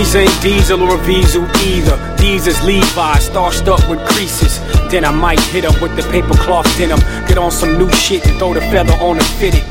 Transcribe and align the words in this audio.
These 0.00 0.16
ain't 0.16 0.42
diesel 0.42 0.82
or 0.82 0.96
diesel 1.04 1.44
either. 1.60 2.16
These 2.16 2.46
is 2.46 2.62
Levi, 2.64 3.18
starched 3.18 3.68
up 3.68 3.86
with 3.86 4.00
creases. 4.08 4.58
Then 4.90 5.04
I 5.04 5.10
might 5.10 5.38
hit 5.52 5.66
up 5.66 5.78
with 5.82 5.94
the 5.94 6.02
paper 6.10 6.32
cloth 6.40 6.64
denim. 6.78 6.98
Get 7.28 7.36
on 7.36 7.50
some 7.50 7.76
new 7.76 7.92
shit 7.92 8.24
and 8.26 8.38
throw 8.38 8.54
the 8.54 8.62
feather 8.72 8.94
on 8.94 9.18
the 9.18 9.24
fitted. 9.36 9.62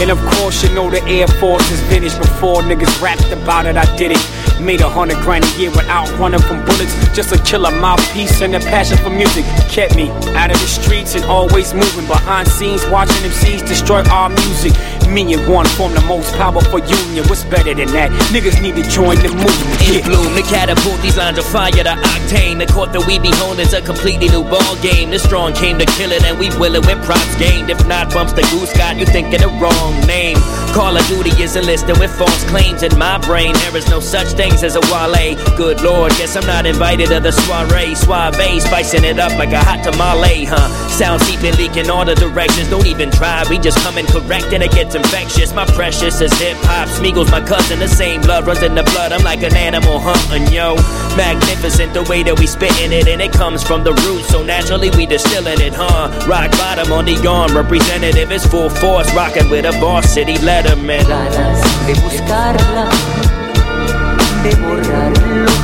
And 0.00 0.08
of 0.08 0.18
course, 0.34 0.62
you 0.62 0.72
know 0.72 0.88
the 0.88 1.02
Air 1.10 1.26
Force 1.26 1.68
is 1.72 1.80
finished 1.90 2.16
before 2.16 2.62
niggas 2.62 3.02
rapped 3.02 3.32
about 3.32 3.66
it. 3.66 3.76
I 3.76 3.84
did 3.96 4.12
it. 4.12 4.22
Made 4.60 4.80
a 4.80 4.88
hundred 4.88 5.18
grand 5.18 5.44
a 5.44 5.50
year 5.58 5.70
without 5.70 6.08
running 6.18 6.40
from 6.40 6.64
bullets. 6.64 6.94
Just 7.14 7.32
a 7.32 7.38
killer 7.42 7.70
mouthpiece 7.70 8.40
and 8.40 8.54
a 8.54 8.60
passion 8.60 8.96
for 8.98 9.10
music 9.10 9.44
kept 9.68 9.96
me 9.96 10.10
out 10.36 10.50
of 10.50 10.60
the 10.60 10.66
streets 10.66 11.14
and 11.14 11.24
always 11.24 11.74
moving 11.74 12.06
behind 12.06 12.46
scenes, 12.48 12.84
watching 12.86 13.16
MCs 13.28 13.66
destroy 13.66 14.02
our 14.10 14.28
music. 14.28 14.72
Me 15.08 15.34
and 15.34 15.46
one 15.52 15.66
form 15.76 15.92
the 15.94 16.00
most 16.02 16.32
powerful 16.36 16.78
union. 16.78 17.26
What's 17.28 17.44
better 17.44 17.74
than 17.74 17.88
that? 17.92 18.10
Niggas 18.32 18.62
need 18.62 18.76
to 18.76 18.82
join 18.88 19.16
the 19.16 19.28
movement. 19.28 19.82
In 19.88 19.94
Yeah. 19.94 20.06
bloom, 20.08 20.34
the 20.34 20.42
catapult, 20.42 21.02
these 21.02 21.16
lines 21.18 21.38
of 21.38 21.44
fire, 21.44 21.70
the 21.72 21.96
octane. 22.12 22.58
The 22.58 22.66
court 22.72 22.92
that 22.92 23.04
we 23.06 23.18
behold 23.18 23.58
is 23.58 23.74
a 23.74 23.82
completely 23.82 24.28
new 24.28 24.42
ball 24.44 24.74
game. 24.80 25.10
The 25.10 25.18
strong 25.18 25.52
came 25.52 25.78
to 25.78 25.84
kill 25.98 26.12
it, 26.12 26.24
and 26.24 26.38
we 26.38 26.48
will 26.56 26.74
it 26.76 26.86
with 26.86 27.02
props 27.04 27.34
gained. 27.36 27.68
If 27.68 27.84
not, 27.86 28.12
bumps 28.14 28.32
the 28.32 28.42
goose 28.52 28.72
got 28.72 28.96
you 28.96 29.04
thinking 29.04 29.40
the 29.40 29.48
wrong 29.60 30.00
name. 30.06 30.38
Call 30.72 30.96
of 30.96 31.06
Duty 31.08 31.30
is 31.42 31.56
enlisted 31.56 31.98
with 31.98 32.10
false 32.16 32.44
claims 32.44 32.82
in 32.82 32.96
my 32.98 33.18
brain. 33.18 33.52
There 33.54 33.76
is 33.76 33.88
no 33.90 34.00
such 34.00 34.32
things 34.42 34.64
as 34.64 34.74
a 34.74 34.82
Wale. 34.90 35.36
Good 35.56 35.80
lord, 35.82 36.10
guess 36.18 36.34
I'm 36.36 36.46
not 36.46 36.66
invited 36.66 37.08
to 37.14 37.20
the 37.20 37.30
soiree. 37.30 37.94
Suave, 37.94 38.34
spicing 38.60 39.04
it 39.04 39.18
up 39.18 39.32
like 39.38 39.52
a 39.52 39.62
hot 39.62 39.84
tamale, 39.84 40.44
huh? 40.44 40.68
Sound 40.88 41.22
seeping, 41.22 41.54
leaking 41.54 41.88
all 41.90 42.04
the 42.04 42.14
directions. 42.14 42.68
Don't 42.68 42.86
even 42.86 43.10
try, 43.10 43.44
we 43.48 43.58
just 43.58 43.78
come 43.84 43.98
and 43.98 44.08
correct 44.08 44.52
and 44.52 44.62
it 44.62 44.72
gets 44.72 44.94
infectious. 44.94 45.54
My 45.54 45.66
precious 45.66 46.20
is 46.20 46.32
hip 46.40 46.56
hop. 46.62 46.88
Smeagol's 46.88 47.30
my 47.30 47.40
cousin, 47.40 47.78
the 47.78 47.88
same 47.88 48.20
blood 48.20 48.46
runs 48.46 48.62
in 48.62 48.74
the 48.74 48.82
blood. 48.82 49.12
I'm 49.12 49.22
like 49.22 49.42
an 49.42 49.54
animal 49.54 50.00
hunting, 50.00 50.52
yo. 50.52 50.74
Magnificent 51.16 51.94
the 51.94 52.02
way 52.10 52.22
that 52.24 52.36
we 52.38 52.46
spitting 52.46 52.92
it, 52.92 53.06
and 53.06 53.22
it 53.22 53.32
comes 53.32 53.62
from 53.62 53.84
the 53.84 53.92
roots, 54.04 54.28
so 54.28 54.42
naturally 54.42 54.90
we 54.96 55.06
distilling 55.06 55.60
it, 55.60 55.74
huh? 55.74 56.10
Rock 56.26 56.50
bottom 56.52 56.90
on 56.92 57.04
the 57.04 57.16
arm, 57.26 57.54
representative 57.54 58.32
is 58.32 58.44
full 58.46 58.70
force, 58.70 59.12
rocking 59.14 59.48
with 59.50 59.66
a 59.66 59.72
boss 59.78 60.10
city 60.10 60.34
letterman. 60.34 61.06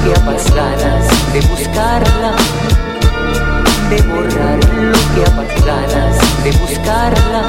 Pasado, 0.07 0.55
ganas 0.55 1.33
de 1.33 1.41
buscarla, 1.43 2.35
de 3.91 4.03
borrar 4.03 4.59
lo 4.85 4.93
que 5.15 5.25
ganas 5.67 6.17
de 6.45 6.53
buscarla, 6.53 7.43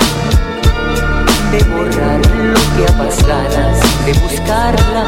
de 1.51 1.63
borrar 1.65 2.21
lo 2.53 2.59
que 2.75 3.27
ganas 3.27 3.79
de 4.05 4.13
buscarla, 4.13 5.07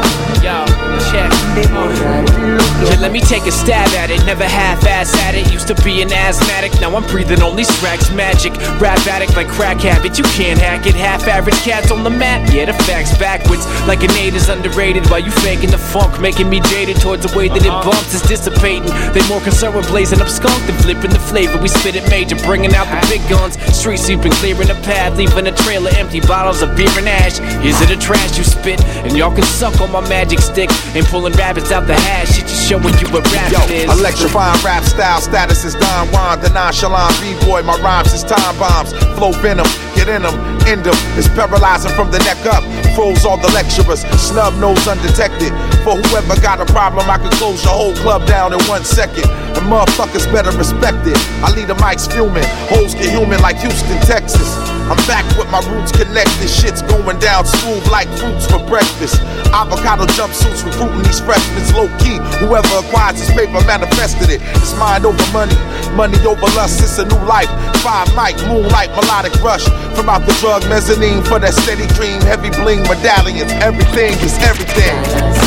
de 1.54 1.66
borrar 1.68 2.24
lo 2.38 2.61
Yeah, 2.82 2.98
let 2.98 3.12
me 3.12 3.20
take 3.20 3.46
a 3.46 3.52
stab 3.52 3.88
at 3.94 4.10
it. 4.10 4.24
Never 4.26 4.44
half-ass 4.44 5.14
at 5.22 5.34
it. 5.34 5.52
Used 5.52 5.68
to 5.68 5.74
be 5.84 6.02
an 6.02 6.12
asthmatic, 6.12 6.72
now 6.80 6.96
I'm 6.96 7.06
breathing 7.06 7.40
only 7.40 7.62
Strax 7.62 8.14
magic. 8.14 8.52
Rap 8.80 8.98
addict 9.06 9.36
like 9.36 9.48
crack 9.48 9.78
habit, 9.78 10.18
you 10.18 10.24
can't 10.34 10.58
hack 10.58 10.86
it. 10.86 10.94
Half 10.94 11.28
average 11.28 11.54
cats 11.62 11.92
on 11.92 12.02
the 12.02 12.10
map, 12.10 12.50
yeah, 12.52 12.64
the 12.64 12.74
facts 12.84 13.16
backwards. 13.18 13.66
Like 13.86 14.02
Innate 14.02 14.34
is 14.34 14.48
underrated, 14.48 15.06
while 15.10 15.20
you 15.20 15.30
faking 15.30 15.70
the 15.70 15.78
funk, 15.78 16.20
making 16.20 16.50
me 16.50 16.60
jaded 16.60 16.96
towards 17.00 17.22
the 17.22 17.36
way 17.36 17.48
that 17.48 17.62
it 17.62 17.68
uh-huh. 17.68 17.90
bumps 17.90 18.14
is 18.14 18.22
dissipating. 18.22 18.90
They 19.14 19.22
more 19.28 19.40
concerned 19.40 19.76
with 19.76 19.86
blazing 19.86 20.20
up 20.20 20.28
skunk 20.28 20.58
than 20.66 20.76
flipping 20.82 21.10
the 21.10 21.22
flavor. 21.22 21.62
We 21.62 21.68
spit 21.68 21.94
it 21.94 22.08
major, 22.10 22.36
bringing 22.42 22.74
out 22.74 22.90
the 22.90 22.98
big 23.06 23.22
guns. 23.30 23.54
Street 23.70 23.98
sweeping, 23.98 24.32
clearing 24.42 24.66
the 24.66 24.78
path, 24.82 25.16
leaving 25.16 25.46
a 25.46 25.54
trail 25.54 25.86
of 25.86 25.94
empty 25.94 26.20
bottles 26.20 26.62
of 26.62 26.74
beer 26.76 26.90
and 26.98 27.08
ash. 27.08 27.38
Is 27.62 27.80
it 27.80 27.90
a 27.94 27.96
trash 27.96 28.38
you 28.38 28.44
spit? 28.44 28.82
And 29.06 29.16
y'all 29.16 29.34
can 29.34 29.44
suck 29.44 29.80
on 29.80 29.92
my 29.92 30.02
magic 30.08 30.40
stick. 30.40 30.70
and 30.96 31.06
pulling 31.06 31.32
rabbits 31.34 31.70
out 31.70 31.86
the 31.86 31.94
hat, 31.94 32.26
shit 32.26 32.41
just 32.52 32.68
showing 32.68 32.92
you 33.00 33.08
what 33.08 33.24
rap 33.32 33.48
Yo, 33.48 33.60
is. 33.72 33.88
electrifying 33.88 34.60
rap 34.60 34.84
style, 34.84 35.20
status 35.20 35.64
is 35.64 35.74
Don 35.74 36.08
Juan, 36.12 36.40
the 36.40 36.50
nonchalant 36.50 37.16
B-boy. 37.20 37.62
My 37.62 37.80
rhymes 37.80 38.12
is 38.12 38.22
time 38.22 38.56
bombs, 38.58 38.92
flow 39.16 39.32
venom, 39.40 39.66
get 39.96 40.08
in 40.08 40.22
them, 40.22 40.36
end 40.68 40.84
them. 40.84 40.94
It's 41.16 41.28
paralyzing 41.28 41.92
from 41.96 42.10
the 42.10 42.20
neck 42.20 42.44
up. 42.44 42.62
Froze 42.94 43.24
all 43.24 43.38
the 43.38 43.48
lecturers, 43.56 44.04
snub 44.20 44.54
nose 44.60 44.86
undetected. 44.86 45.52
For 45.80 45.96
whoever 45.96 46.36
got 46.40 46.60
a 46.60 46.66
problem, 46.68 47.08
I 47.08 47.16
could 47.16 47.32
close 47.40 47.64
your 47.64 47.72
whole 47.72 47.96
club 47.96 48.26
down 48.26 48.52
in 48.52 48.60
one 48.68 48.84
second. 48.84 49.24
And 49.56 49.64
motherfuckers 49.72 50.30
better 50.30 50.52
respect 50.56 51.06
it. 51.06 51.16
I 51.40 51.50
leave 51.56 51.68
the 51.68 51.78
mics 51.80 52.10
fuming, 52.12 52.44
hoes 52.68 52.94
get 52.94 53.10
human 53.10 53.40
like 53.40 53.56
Houston, 53.58 53.98
Texas. 54.04 54.71
I'm 54.92 55.00
back 55.08 55.24
with 55.40 55.48
my 55.48 55.64
roots 55.72 55.90
connected. 55.90 56.52
Shit's 56.52 56.82
going 56.82 57.18
down 57.18 57.46
smooth 57.46 57.80
like 57.88 58.12
fruits 58.20 58.44
for 58.44 58.60
breakfast. 58.68 59.22
Avocado 59.48 60.04
jumpsuits 60.12 60.68
recruiting 60.68 61.02
these 61.08 61.18
freshmen 61.18 61.64
low 61.72 61.88
key. 61.96 62.20
Whoever 62.44 62.68
acquires 62.84 63.16
this 63.16 63.32
paper 63.32 63.64
manifested 63.64 64.28
it. 64.28 64.42
It's 64.60 64.76
mind 64.76 65.06
over 65.06 65.16
money, 65.32 65.56
money 65.96 66.20
over 66.28 66.44
lust. 66.52 66.84
It's 66.84 66.98
a 66.98 67.06
new 67.06 67.24
life. 67.24 67.48
Five 67.80 68.12
mic, 68.12 68.36
moonlight, 68.44 68.90
melodic 68.90 69.32
rush. 69.40 69.64
From 69.96 70.10
out 70.10 70.26
the 70.28 70.36
drug 70.44 70.60
mezzanine 70.68 71.24
for 71.24 71.38
that 71.38 71.54
steady 71.54 71.86
dream. 71.96 72.20
heavy 72.28 72.50
bling 72.50 72.82
medallions. 72.82 73.50
Everything 73.64 74.12
is 74.20 74.36
everything. 74.44 75.41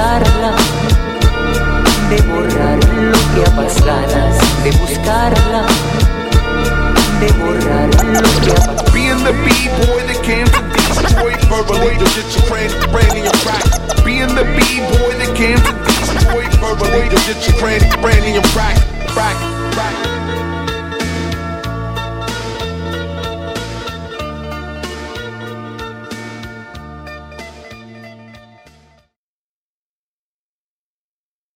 Buscarla, 0.00 0.56
de 2.08 2.22
borrar 2.22 2.78
lo 2.94 3.12
que 3.34 3.50
ha 3.50 3.54
pasado, 3.54 3.84
ganas 3.84 4.64
de 4.64 4.70
buscarla, 4.78 5.66
de 7.20 7.32
borrar 7.32 7.88
lo 8.04 8.22
que 8.40 8.50
ha 8.50 8.54
pasado. 8.54 8.92
Being 8.94 9.22
the 9.24 9.32
B-boy 9.44 10.00
that 10.06 10.22
came 10.22 10.46
to 10.46 10.60
destroy, 10.72 11.34
verbally 11.50 11.98
to 11.98 12.04
get 12.16 12.34
your 12.34 12.48
brain, 12.48 12.70
brain 12.90 13.14
in 13.14 13.24
your 13.24 13.36
crack. 13.44 13.64
Being 14.02 14.34
the 14.34 14.44
B-boy 14.56 15.18
that 15.18 15.36
came 15.36 15.60
to 15.60 15.72
destroy, 15.84 16.48
verbally 16.60 17.08
to 17.10 17.16
get 17.26 17.46
your 17.46 17.60
brain, 17.60 17.80
brain 18.00 18.24
in 18.24 18.34
your 18.34 18.44
crack. 18.54 18.76